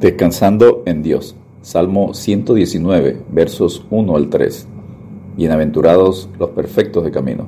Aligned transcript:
Descansando 0.00 0.82
en 0.86 1.02
Dios. 1.02 1.36
Salmo 1.60 2.14
119, 2.14 3.20
versos 3.30 3.84
1 3.90 4.16
al 4.16 4.30
3. 4.30 4.66
Bienaventurados 5.36 6.30
los 6.38 6.48
perfectos 6.52 7.04
de 7.04 7.10
camino, 7.10 7.44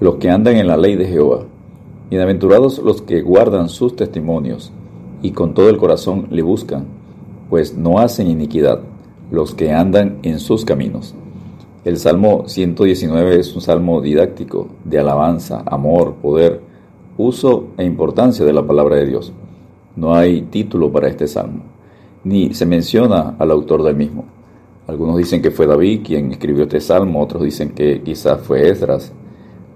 los 0.00 0.16
que 0.16 0.28
andan 0.28 0.56
en 0.56 0.66
la 0.66 0.76
ley 0.76 0.96
de 0.96 1.06
Jehová. 1.06 1.44
Bienaventurados 2.10 2.80
los 2.80 3.02
que 3.02 3.22
guardan 3.22 3.68
sus 3.68 3.94
testimonios 3.94 4.72
y 5.22 5.30
con 5.30 5.54
todo 5.54 5.70
el 5.70 5.76
corazón 5.76 6.26
le 6.32 6.42
buscan, 6.42 6.86
pues 7.50 7.76
no 7.76 8.00
hacen 8.00 8.26
iniquidad 8.26 8.80
los 9.30 9.54
que 9.54 9.70
andan 9.70 10.18
en 10.24 10.40
sus 10.40 10.64
caminos. 10.64 11.14
El 11.84 11.98
Salmo 11.98 12.48
119 12.48 13.38
es 13.38 13.54
un 13.54 13.60
salmo 13.60 14.00
didáctico 14.00 14.66
de 14.84 14.98
alabanza, 14.98 15.62
amor, 15.64 16.14
poder, 16.14 16.62
uso 17.16 17.68
e 17.78 17.84
importancia 17.84 18.44
de 18.44 18.52
la 18.52 18.66
palabra 18.66 18.96
de 18.96 19.06
Dios. 19.06 19.32
No 19.94 20.16
hay 20.16 20.42
título 20.42 20.90
para 20.90 21.06
este 21.06 21.28
salmo, 21.28 21.75
ni 22.26 22.52
se 22.54 22.66
menciona 22.66 23.36
al 23.38 23.52
autor 23.52 23.84
del 23.84 23.94
mismo. 23.94 24.24
Algunos 24.88 25.16
dicen 25.16 25.40
que 25.40 25.52
fue 25.52 25.64
David 25.64 26.00
quien 26.04 26.32
escribió 26.32 26.64
este 26.64 26.80
salmo, 26.80 27.22
otros 27.22 27.44
dicen 27.44 27.70
que 27.70 28.02
quizás 28.02 28.40
fue 28.40 28.68
Esdras. 28.68 29.12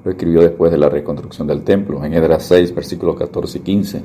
Lo 0.04 0.10
escribió 0.10 0.40
después 0.40 0.72
de 0.72 0.78
la 0.78 0.88
reconstrucción 0.88 1.46
del 1.46 1.62
templo, 1.62 2.04
en 2.04 2.12
Esdras 2.12 2.42
6, 2.46 2.74
versículos 2.74 3.14
14 3.16 3.58
y 3.58 3.60
15, 3.60 4.02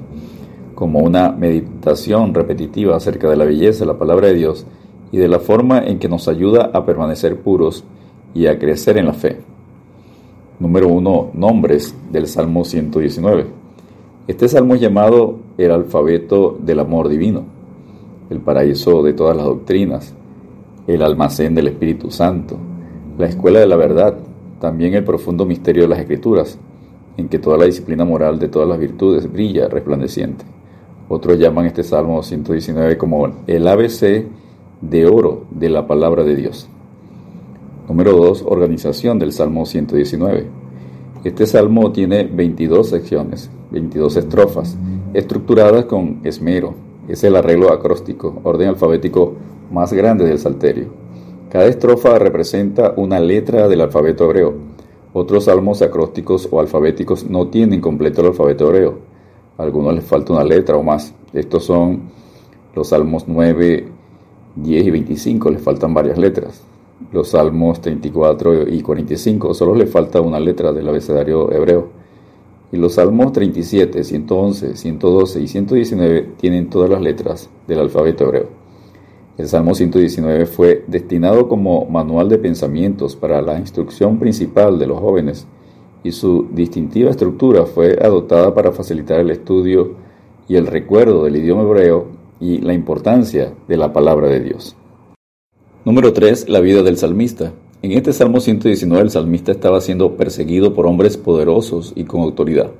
como 0.75 0.99
una 0.99 1.31
meditación 1.31 2.35
repetitiva 2.35 2.95
acerca 2.95 3.27
de 3.31 3.35
la 3.35 3.45
belleza 3.45 3.79
de 3.79 3.87
la 3.87 3.97
palabra 3.97 4.27
de 4.27 4.35
Dios 4.35 4.67
y 5.11 5.17
de 5.17 5.27
la 5.27 5.39
forma 5.39 5.79
en 5.79 5.97
que 5.97 6.07
nos 6.07 6.27
ayuda 6.27 6.69
a 6.71 6.85
permanecer 6.85 7.39
puros 7.39 7.83
y 8.35 8.45
a 8.45 8.59
crecer 8.59 8.97
en 8.97 9.07
la 9.07 9.13
fe. 9.13 9.39
Número 10.59 10.87
1. 10.87 11.31
Nombres 11.33 11.95
del 12.11 12.27
Salmo 12.27 12.63
119. 12.63 13.45
Este 14.27 14.47
salmo 14.47 14.75
es 14.75 14.81
llamado 14.81 15.39
el 15.57 15.71
alfabeto 15.71 16.57
del 16.61 16.79
amor 16.79 17.09
divino, 17.09 17.54
el 18.29 18.39
paraíso 18.39 19.03
de 19.03 19.13
todas 19.13 19.35
las 19.35 19.45
doctrinas, 19.45 20.13
el 20.87 21.01
almacén 21.01 21.55
del 21.55 21.67
Espíritu 21.67 22.11
Santo, 22.11 22.57
la 23.17 23.27
escuela 23.27 23.59
de 23.59 23.67
la 23.67 23.75
verdad, 23.75 24.15
también 24.59 24.93
el 24.93 25.03
profundo 25.03 25.45
misterio 25.45 25.83
de 25.83 25.89
las 25.89 25.99
Escrituras, 25.99 26.57
en 27.17 27.29
que 27.29 27.39
toda 27.39 27.57
la 27.57 27.65
disciplina 27.65 28.05
moral 28.05 28.39
de 28.39 28.49
todas 28.49 28.67
las 28.67 28.79
virtudes 28.79 29.31
brilla 29.31 29.67
resplandeciente. 29.67 30.45
Otros 31.07 31.37
llaman 31.37 31.65
este 31.65 31.83
Salmo 31.83 32.21
119 32.23 32.97
como 32.97 33.27
el 33.47 33.67
ABC 33.67 34.25
de 34.81 35.05
oro 35.05 35.45
de 35.51 35.69
la 35.69 35.87
palabra 35.87 36.23
de 36.23 36.35
Dios. 36.35 36.67
Número 37.87 38.13
2. 38.13 38.43
Organización 38.47 39.19
del 39.19 39.31
Salmo 39.31 39.65
119. 39.65 40.47
Este 41.23 41.45
salmo 41.45 41.91
tiene 41.91 42.23
22 42.23 42.89
secciones, 42.89 43.49
22 43.71 44.17
estrofas, 44.17 44.77
estructuradas 45.13 45.85
con 45.85 46.19
esmero. 46.23 46.75
Es 47.07 47.23
el 47.23 47.35
arreglo 47.35 47.71
acróstico, 47.71 48.41
orden 48.43 48.69
alfabético 48.69 49.33
más 49.71 49.93
grande 49.93 50.25
del 50.25 50.39
salterio. 50.39 50.87
Cada 51.49 51.65
estrofa 51.65 52.17
representa 52.19 52.93
una 52.97 53.19
letra 53.19 53.67
del 53.67 53.81
alfabeto 53.81 54.25
hebreo. 54.25 54.53
Otros 55.13 55.45
salmos 55.45 55.81
acrósticos 55.81 56.47
o 56.51 56.59
alfabéticos 56.59 57.29
no 57.29 57.47
tienen 57.47 57.81
completo 57.81 58.21
el 58.21 58.27
alfabeto 58.27 58.67
hebreo. 58.67 58.99
A 59.57 59.63
algunos 59.63 59.93
les 59.93 60.03
falta 60.03 60.33
una 60.33 60.43
letra 60.43 60.75
o 60.75 60.83
más. 60.83 61.13
Estos 61.33 61.65
son 61.65 62.01
los 62.73 62.89
salmos 62.89 63.25
9, 63.27 63.87
10 64.55 64.85
y 64.85 64.91
25, 64.91 65.49
les 65.51 65.61
faltan 65.61 65.93
varias 65.93 66.17
letras 66.17 66.63
los 67.11 67.29
salmos 67.29 67.81
34 67.81 68.69
y 68.69 68.81
45, 68.81 69.53
solo 69.53 69.75
le 69.75 69.85
falta 69.85 70.21
una 70.21 70.39
letra 70.39 70.71
del 70.71 70.87
abecedario 70.87 71.51
hebreo. 71.51 72.04
Y 72.75 72.77
los 72.77 72.95
salmos 72.95 73.31
37, 73.31 74.03
111, 74.03 74.75
112 74.75 75.41
y 75.41 75.47
119 75.47 76.31
tienen 76.35 76.69
todas 76.69 76.89
las 76.89 76.99
letras 76.99 77.49
del 77.69 77.79
alfabeto 77.79 78.25
hebreo. 78.25 78.49
El 79.37 79.47
Salmo 79.47 79.73
119 79.73 80.45
fue 80.45 80.83
destinado 80.85 81.47
como 81.47 81.85
manual 81.85 82.27
de 82.27 82.37
pensamientos 82.37 83.15
para 83.15 83.41
la 83.41 83.57
instrucción 83.57 84.19
principal 84.19 84.77
de 84.77 84.87
los 84.87 84.99
jóvenes 84.99 85.47
y 86.03 86.11
su 86.11 86.49
distintiva 86.51 87.11
estructura 87.11 87.65
fue 87.65 87.97
adoptada 88.01 88.53
para 88.53 88.73
facilitar 88.73 89.21
el 89.21 89.29
estudio 89.29 89.95
y 90.49 90.57
el 90.57 90.67
recuerdo 90.67 91.23
del 91.23 91.37
idioma 91.37 91.61
hebreo 91.61 92.07
y 92.41 92.57
la 92.57 92.73
importancia 92.73 93.53
de 93.69 93.77
la 93.77 93.93
palabra 93.93 94.27
de 94.27 94.41
Dios. 94.41 94.75
Número 95.85 96.11
3. 96.11 96.49
La 96.49 96.59
vida 96.59 96.83
del 96.83 96.97
salmista. 96.97 97.53
En 97.81 97.91
este 97.91 98.13
Salmo 98.13 98.39
119 98.39 99.03
el 99.03 99.09
salmista 99.11 99.51
estaba 99.51 99.81
siendo 99.81 100.15
perseguido 100.15 100.73
por 100.73 100.87
hombres 100.87 101.17
poderosos 101.17 101.93
y 101.95 102.05
con 102.05 102.21
autoridad, 102.21 102.71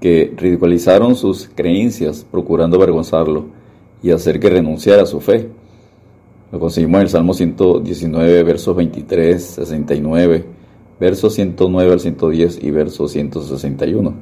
que 0.00 0.32
ridiculizaron 0.36 1.16
sus 1.16 1.50
creencias 1.54 2.24
procurando 2.30 2.76
avergonzarlo 2.76 3.46
y 4.02 4.10
hacer 4.10 4.38
que 4.38 4.50
renunciara 4.50 5.02
a 5.02 5.06
su 5.06 5.20
fe. 5.20 5.48
Lo 6.52 6.60
conseguimos 6.60 6.96
en 6.96 7.02
el 7.02 7.08
Salmo 7.08 7.34
119, 7.34 8.42
versos 8.44 8.76
23, 8.76 9.42
69, 9.42 10.44
versos 11.00 11.34
109 11.34 11.92
al 11.92 12.00
110 12.00 12.62
y 12.62 12.70
verso 12.70 13.08
161. 13.08 14.14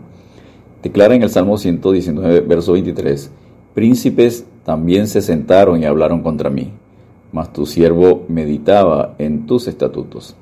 Declara 0.82 1.16
en 1.16 1.22
el 1.24 1.30
Salmo 1.30 1.58
119, 1.58 2.40
verso 2.40 2.72
23, 2.72 3.30
Príncipes 3.74 4.46
también 4.64 5.08
se 5.08 5.20
sentaron 5.20 5.82
y 5.82 5.84
hablaron 5.84 6.22
contra 6.22 6.48
mí 6.48 6.72
mas 7.34 7.52
tu 7.52 7.66
siervo 7.66 8.22
meditaba 8.28 9.16
en 9.18 9.44
tus 9.44 9.66
estatutos. 9.66 10.36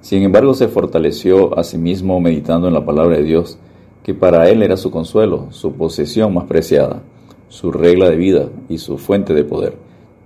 Sin 0.00 0.22
embargo, 0.22 0.54
se 0.54 0.66
fortaleció 0.66 1.58
a 1.58 1.62
sí 1.62 1.76
mismo 1.76 2.18
meditando 2.20 2.68
en 2.68 2.74
la 2.74 2.86
palabra 2.86 3.18
de 3.18 3.22
Dios, 3.22 3.58
que 4.02 4.14
para 4.14 4.48
él 4.48 4.62
era 4.62 4.78
su 4.78 4.90
consuelo, 4.90 5.48
su 5.50 5.74
posesión 5.74 6.32
más 6.32 6.44
preciada, 6.44 7.02
su 7.50 7.70
regla 7.70 8.08
de 8.08 8.16
vida 8.16 8.48
y 8.70 8.78
su 8.78 8.96
fuente 8.96 9.34
de 9.34 9.44
poder, 9.44 9.74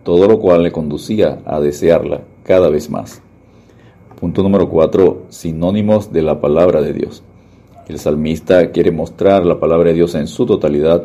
todo 0.05 0.29
lo 0.29 0.39
cual 0.39 0.63
le 0.63 0.71
conducía 0.71 1.41
a 1.45 1.59
desearla 1.59 2.21
cada 2.45 2.71
vez 2.71 2.89
más. 2.89 3.21
Punto 4.21 4.45
número 4.45 4.69
4. 4.71 5.25
Sinónimos 5.29 6.13
de 6.13 6.23
la 6.23 6.41
palabra 6.41 6.83
de 6.83 6.93
Dios. 6.93 7.25
El 7.89 7.99
salmista 7.99 8.71
quiere 8.71 8.93
mostrar 8.93 9.45
la 9.45 9.59
palabra 9.59 9.89
de 9.89 9.97
Dios 9.97 10.15
en 10.15 10.29
su 10.29 10.47
totalidad 10.47 11.03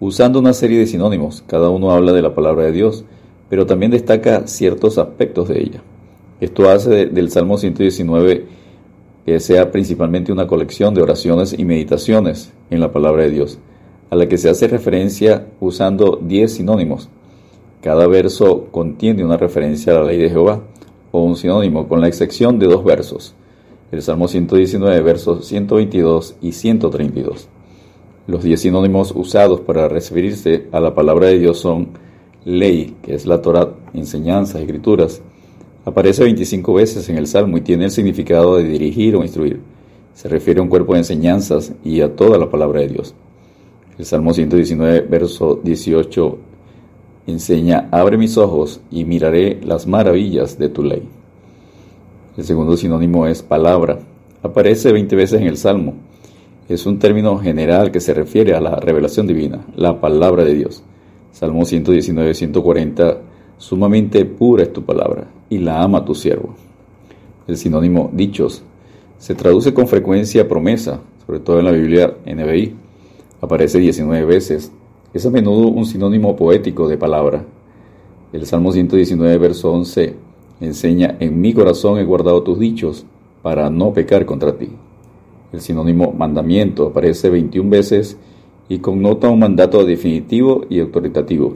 usando 0.00 0.40
una 0.40 0.52
serie 0.52 0.80
de 0.80 0.88
sinónimos. 0.88 1.44
Cada 1.46 1.70
uno 1.70 1.92
habla 1.92 2.12
de 2.12 2.22
la 2.22 2.34
palabra 2.34 2.64
de 2.64 2.72
Dios 2.72 3.04
pero 3.52 3.66
también 3.66 3.92
destaca 3.92 4.46
ciertos 4.46 4.96
aspectos 4.96 5.48
de 5.48 5.60
ella. 5.60 5.82
Esto 6.40 6.70
hace 6.70 7.04
del 7.04 7.30
Salmo 7.30 7.58
119 7.58 8.46
que 9.26 9.40
sea 9.40 9.70
principalmente 9.70 10.32
una 10.32 10.46
colección 10.46 10.94
de 10.94 11.02
oraciones 11.02 11.54
y 11.58 11.66
meditaciones 11.66 12.50
en 12.70 12.80
la 12.80 12.92
palabra 12.92 13.24
de 13.24 13.30
Dios, 13.30 13.58
a 14.08 14.16
la 14.16 14.26
que 14.26 14.38
se 14.38 14.48
hace 14.48 14.68
referencia 14.68 15.48
usando 15.60 16.18
10 16.22 16.50
sinónimos. 16.50 17.10
Cada 17.82 18.06
verso 18.06 18.68
contiene 18.70 19.22
una 19.22 19.36
referencia 19.36 19.92
a 19.92 19.96
la 19.96 20.06
ley 20.06 20.16
de 20.16 20.30
Jehová 20.30 20.62
o 21.10 21.22
un 21.22 21.36
sinónimo, 21.36 21.88
con 21.88 22.00
la 22.00 22.08
excepción 22.08 22.58
de 22.58 22.68
dos 22.68 22.82
versos. 22.82 23.34
El 23.90 24.00
Salmo 24.00 24.28
119, 24.28 24.98
versos 25.02 25.44
122 25.44 26.36
y 26.40 26.52
132. 26.52 27.48
Los 28.28 28.44
10 28.44 28.58
sinónimos 28.58 29.12
usados 29.14 29.60
para 29.60 29.88
referirse 29.88 30.68
a 30.72 30.80
la 30.80 30.94
palabra 30.94 31.26
de 31.26 31.38
Dios 31.38 31.58
son 31.58 32.00
ley, 32.44 32.96
que 33.02 33.14
es 33.14 33.26
la 33.26 33.40
Torah, 33.42 33.74
enseñanzas, 33.94 34.60
escrituras, 34.60 35.22
aparece 35.84 36.24
25 36.24 36.74
veces 36.74 37.08
en 37.08 37.16
el 37.16 37.26
Salmo 37.26 37.58
y 37.58 37.60
tiene 37.60 37.84
el 37.84 37.90
significado 37.90 38.56
de 38.56 38.64
dirigir 38.64 39.16
o 39.16 39.22
instruir. 39.22 39.60
Se 40.14 40.28
refiere 40.28 40.60
a 40.60 40.62
un 40.62 40.68
cuerpo 40.68 40.92
de 40.92 41.00
enseñanzas 41.00 41.72
y 41.84 42.00
a 42.00 42.14
toda 42.14 42.38
la 42.38 42.50
palabra 42.50 42.80
de 42.80 42.88
Dios. 42.88 43.14
El 43.98 44.04
Salmo 44.04 44.32
119, 44.32 45.02
verso 45.02 45.60
18, 45.62 46.38
enseña, 47.26 47.88
abre 47.90 48.18
mis 48.18 48.36
ojos 48.36 48.80
y 48.90 49.04
miraré 49.04 49.60
las 49.62 49.86
maravillas 49.86 50.58
de 50.58 50.68
tu 50.68 50.82
ley. 50.82 51.02
El 52.36 52.44
segundo 52.44 52.76
sinónimo 52.76 53.26
es 53.26 53.42
palabra. 53.42 54.00
Aparece 54.42 54.92
20 54.92 55.14
veces 55.16 55.40
en 55.40 55.46
el 55.46 55.56
Salmo. 55.56 55.94
Es 56.68 56.86
un 56.86 56.98
término 56.98 57.38
general 57.38 57.90
que 57.90 58.00
se 58.00 58.14
refiere 58.14 58.54
a 58.54 58.60
la 58.60 58.76
revelación 58.76 59.26
divina, 59.26 59.66
la 59.76 60.00
palabra 60.00 60.44
de 60.44 60.54
Dios. 60.54 60.82
Salmo 61.32 61.64
119, 61.64 62.34
140, 62.34 63.18
sumamente 63.56 64.24
pura 64.26 64.64
es 64.64 64.72
tu 64.72 64.84
palabra 64.84 65.28
y 65.48 65.58
la 65.58 65.82
ama 65.82 66.04
tu 66.04 66.14
siervo. 66.14 66.54
El 67.48 67.56
sinónimo 67.56 68.10
dichos 68.12 68.62
se 69.16 69.34
traduce 69.34 69.72
con 69.72 69.88
frecuencia 69.88 70.46
promesa, 70.46 71.00
sobre 71.26 71.40
todo 71.40 71.58
en 71.58 71.64
la 71.64 71.72
Biblia 71.72 72.14
NBI. 72.26 72.74
Aparece 73.40 73.78
19 73.78 74.26
veces. 74.26 74.72
Es 75.14 75.24
a 75.24 75.30
menudo 75.30 75.68
un 75.68 75.86
sinónimo 75.86 76.36
poético 76.36 76.86
de 76.86 76.98
palabra. 76.98 77.44
El 78.32 78.44
Salmo 78.46 78.70
119, 78.70 79.38
verso 79.38 79.72
11, 79.72 80.14
enseña, 80.60 81.16
en 81.18 81.40
mi 81.40 81.54
corazón 81.54 81.98
he 81.98 82.04
guardado 82.04 82.42
tus 82.42 82.58
dichos 82.58 83.06
para 83.42 83.70
no 83.70 83.92
pecar 83.94 84.26
contra 84.26 84.56
ti. 84.58 84.68
El 85.50 85.60
sinónimo 85.60 86.12
mandamiento 86.12 86.88
aparece 86.88 87.30
21 87.30 87.70
veces 87.70 88.18
y 88.72 88.78
connota 88.78 89.28
un 89.28 89.38
mandato 89.38 89.84
definitivo 89.84 90.64
y 90.70 90.80
autoritativo. 90.80 91.54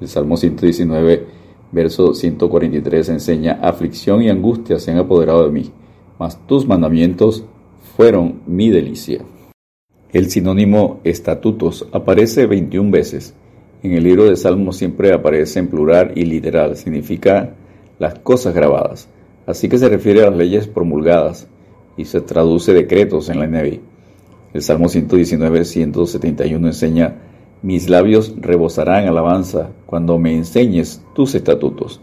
El 0.00 0.08
Salmo 0.08 0.36
119, 0.36 1.26
verso 1.70 2.12
143 2.12 3.08
enseña, 3.10 3.60
aflicción 3.62 4.20
y 4.20 4.30
angustia 4.30 4.80
se 4.80 4.90
han 4.90 4.98
apoderado 4.98 5.44
de 5.44 5.52
mí, 5.52 5.70
mas 6.18 6.44
tus 6.48 6.66
mandamientos 6.66 7.44
fueron 7.96 8.40
mi 8.48 8.68
delicia. 8.68 9.20
El 10.12 10.28
sinónimo 10.28 10.98
estatutos 11.04 11.86
aparece 11.92 12.46
21 12.46 12.90
veces. 12.90 13.36
En 13.84 13.92
el 13.92 14.02
libro 14.02 14.24
de 14.24 14.34
Salmos 14.34 14.76
siempre 14.76 15.12
aparece 15.12 15.60
en 15.60 15.68
plural 15.68 16.14
y 16.16 16.24
literal, 16.24 16.76
significa 16.76 17.54
las 18.00 18.18
cosas 18.18 18.56
grabadas. 18.56 19.08
Así 19.46 19.68
que 19.68 19.78
se 19.78 19.88
refiere 19.88 20.22
a 20.24 20.30
las 20.30 20.36
leyes 20.36 20.66
promulgadas 20.66 21.46
y 21.96 22.06
se 22.06 22.20
traduce 22.20 22.72
decretos 22.72 23.28
en 23.28 23.38
la 23.38 23.46
NBI. 23.46 23.93
El 24.54 24.62
Salmo 24.62 24.88
119, 24.88 25.64
171 25.64 26.68
enseña, 26.68 27.16
mis 27.62 27.90
labios 27.90 28.36
rebosarán 28.40 29.08
alabanza 29.08 29.70
cuando 29.84 30.16
me 30.16 30.32
enseñes 30.32 31.02
tus 31.12 31.34
estatutos. 31.34 32.00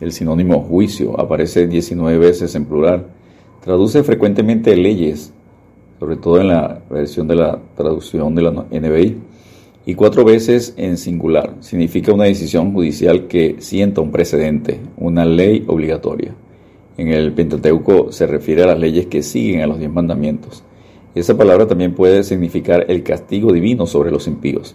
El 0.00 0.12
sinónimo 0.12 0.60
juicio 0.60 1.18
aparece 1.18 1.66
19 1.66 2.18
veces 2.18 2.54
en 2.56 2.66
plural. 2.66 3.06
Traduce 3.62 4.02
frecuentemente 4.02 4.76
leyes, 4.76 5.32
sobre 5.98 6.16
todo 6.16 6.42
en 6.42 6.48
la 6.48 6.82
versión 6.90 7.26
de 7.26 7.36
la 7.36 7.58
traducción 7.74 8.34
de 8.34 8.42
la 8.42 8.50
NBI, 8.50 9.16
y 9.86 9.94
cuatro 9.94 10.26
veces 10.26 10.74
en 10.76 10.98
singular. 10.98 11.54
Significa 11.60 12.12
una 12.12 12.24
decisión 12.24 12.74
judicial 12.74 13.28
que 13.28 13.56
sienta 13.60 14.02
un 14.02 14.10
precedente, 14.10 14.78
una 14.98 15.24
ley 15.24 15.64
obligatoria. 15.66 16.34
En 16.98 17.08
el 17.08 17.32
Pentateuco 17.32 18.12
se 18.12 18.26
refiere 18.26 18.62
a 18.62 18.66
las 18.66 18.78
leyes 18.78 19.06
que 19.06 19.22
siguen 19.22 19.62
a 19.62 19.66
los 19.66 19.78
diez 19.78 19.90
mandamientos. 19.90 20.64
Esa 21.14 21.36
palabra 21.36 21.66
también 21.66 21.94
puede 21.94 22.24
significar 22.24 22.86
el 22.88 23.02
castigo 23.02 23.52
divino 23.52 23.86
sobre 23.86 24.10
los 24.10 24.26
impíos. 24.26 24.74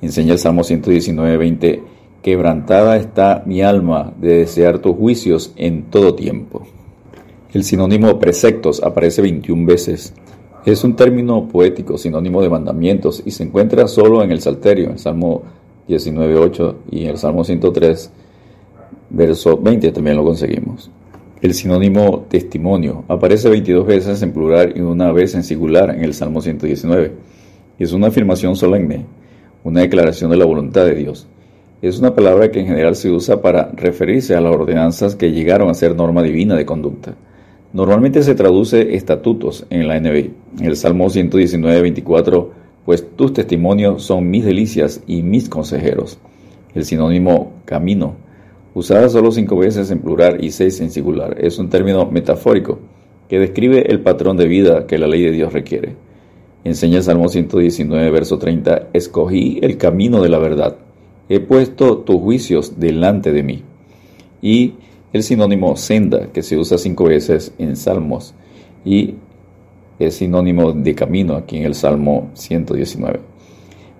Enseña 0.00 0.32
el 0.32 0.38
Salmo 0.38 0.64
119, 0.64 1.36
20, 1.36 1.82
quebrantada 2.22 2.96
está 2.96 3.42
mi 3.44 3.60
alma 3.60 4.12
de 4.18 4.38
desear 4.38 4.78
tus 4.78 4.96
juicios 4.96 5.52
en 5.56 5.84
todo 5.84 6.14
tiempo. 6.14 6.66
El 7.52 7.64
sinónimo 7.64 8.18
preceptos 8.18 8.82
aparece 8.82 9.20
21 9.20 9.66
veces. 9.66 10.14
Es 10.64 10.84
un 10.84 10.96
término 10.96 11.48
poético, 11.48 11.98
sinónimo 11.98 12.40
de 12.42 12.48
mandamientos, 12.48 13.22
y 13.26 13.30
se 13.30 13.42
encuentra 13.42 13.88
solo 13.88 14.22
en 14.22 14.30
el 14.30 14.40
Salterio, 14.40 14.90
en 14.90 14.98
Salmo 14.98 15.42
19, 15.88 16.36
8 16.36 16.76
y 16.90 17.04
en 17.04 17.10
el 17.10 17.18
Salmo 17.18 17.44
103, 17.44 18.10
verso 19.10 19.58
20 19.58 19.92
también 19.92 20.16
lo 20.16 20.24
conseguimos. 20.24 20.90
El 21.42 21.54
sinónimo 21.54 22.26
testimonio 22.28 23.04
aparece 23.08 23.48
22 23.48 23.86
veces 23.86 24.20
en 24.20 24.32
plural 24.32 24.74
y 24.76 24.80
una 24.82 25.10
vez 25.10 25.34
en 25.34 25.42
singular 25.42 25.88
en 25.88 26.04
el 26.04 26.12
Salmo 26.12 26.42
119. 26.42 27.12
Es 27.78 27.94
una 27.94 28.08
afirmación 28.08 28.56
solemne, 28.56 29.06
una 29.64 29.80
declaración 29.80 30.30
de 30.30 30.36
la 30.36 30.44
voluntad 30.44 30.84
de 30.84 30.94
Dios. 30.94 31.28
Es 31.80 31.98
una 31.98 32.14
palabra 32.14 32.50
que 32.50 32.60
en 32.60 32.66
general 32.66 32.94
se 32.94 33.10
usa 33.10 33.40
para 33.40 33.70
referirse 33.74 34.34
a 34.34 34.42
las 34.42 34.54
ordenanzas 34.54 35.16
que 35.16 35.32
llegaron 35.32 35.70
a 35.70 35.74
ser 35.74 35.96
norma 35.96 36.22
divina 36.22 36.56
de 36.56 36.66
conducta. 36.66 37.14
Normalmente 37.72 38.22
se 38.22 38.34
traduce 38.34 38.94
estatutos 38.94 39.64
en 39.70 39.88
la 39.88 39.98
NBI. 39.98 40.34
En 40.58 40.66
el 40.66 40.76
Salmo 40.76 41.08
119, 41.08 41.80
24, 41.80 42.50
pues 42.84 43.16
tus 43.16 43.32
testimonios 43.32 44.02
son 44.02 44.28
mis 44.28 44.44
delicias 44.44 45.00
y 45.06 45.22
mis 45.22 45.48
consejeros. 45.48 46.18
El 46.74 46.84
sinónimo 46.84 47.54
camino 47.64 48.16
usada 48.74 49.08
solo 49.08 49.32
cinco 49.32 49.56
veces 49.56 49.90
en 49.90 50.00
plural 50.00 50.42
y 50.44 50.50
seis 50.50 50.80
en 50.80 50.90
singular. 50.90 51.36
Es 51.40 51.58
un 51.58 51.68
término 51.68 52.06
metafórico 52.06 52.78
que 53.28 53.38
describe 53.38 53.90
el 53.90 54.00
patrón 54.00 54.36
de 54.36 54.46
vida 54.46 54.86
que 54.86 54.98
la 54.98 55.06
ley 55.06 55.22
de 55.22 55.32
Dios 55.32 55.52
requiere. 55.52 55.96
Enseña 56.64 57.02
Salmo 57.02 57.28
119, 57.28 58.10
verso 58.10 58.38
30, 58.38 58.88
Escogí 58.92 59.58
el 59.62 59.78
camino 59.78 60.22
de 60.22 60.28
la 60.28 60.38
verdad, 60.38 60.76
he 61.28 61.40
puesto 61.40 61.98
tus 61.98 62.20
juicios 62.20 62.78
delante 62.78 63.32
de 63.32 63.42
mí. 63.42 63.62
Y 64.42 64.74
el 65.12 65.22
sinónimo 65.22 65.76
senda, 65.76 66.28
que 66.32 66.42
se 66.42 66.58
usa 66.58 66.76
cinco 66.76 67.04
veces 67.04 67.54
en 67.58 67.76
Salmos, 67.76 68.34
y 68.84 69.14
es 69.98 70.14
sinónimo 70.14 70.72
de 70.72 70.94
camino 70.94 71.34
aquí 71.34 71.56
en 71.56 71.64
el 71.64 71.74
Salmo 71.74 72.30
119. 72.34 73.20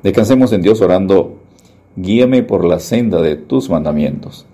Descansemos 0.03 0.53
en 0.53 0.63
Dios 0.63 0.81
orando, 0.81 1.39
guíame 1.97 2.43
por 2.43 2.65
la 2.65 2.79
senda 2.79 3.21
de 3.23 3.37
tus 3.37 3.71
mandamientos 3.71 4.47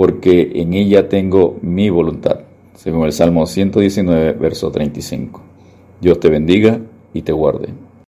porque 0.00 0.52
en 0.54 0.72
ella 0.72 1.10
tengo 1.10 1.58
mi 1.60 1.90
voluntad, 1.90 2.40
según 2.74 3.04
el 3.04 3.12
Salmo 3.12 3.44
119, 3.44 4.32
verso 4.32 4.70
35. 4.70 5.42
Dios 6.00 6.18
te 6.18 6.30
bendiga 6.30 6.80
y 7.12 7.20
te 7.20 7.32
guarde. 7.32 7.68